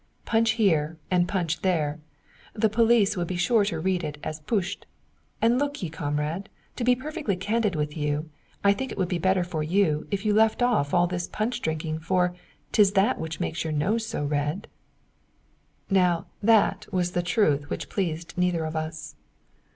[0.25, 1.99] "Punch here and punch there!
[2.55, 4.81] The police would be sure to read it 'putsch.'
[5.43, 8.27] And look ye, comrade, to be perfectly candid with you,
[8.63, 11.61] I think it would be better for you if you left off all this punch
[11.61, 12.35] drinking, for
[12.71, 14.67] 'tis that which makes your nose so red."
[15.89, 18.75] [Footnote 102: A riot or sedition.] Now that was the truth which pleased neither of
[18.75, 19.13] us.